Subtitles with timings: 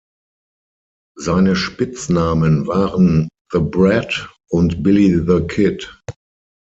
[1.15, 5.95] Seine Spitznamen waren „The Brat“ und „Billy the Kid“.